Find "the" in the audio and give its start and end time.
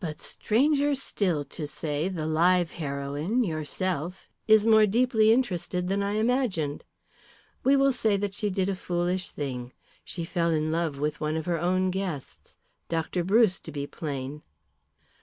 2.10-2.26